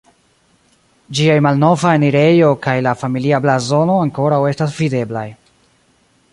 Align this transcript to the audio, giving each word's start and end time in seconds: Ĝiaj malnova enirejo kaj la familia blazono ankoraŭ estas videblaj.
Ĝiaj 1.17 1.35
malnova 1.47 1.91
enirejo 1.99 2.49
kaj 2.65 2.75
la 2.87 2.95
familia 3.03 3.43
blazono 3.45 4.01
ankoraŭ 4.07 4.43
estas 4.55 4.77
videblaj. 4.83 5.27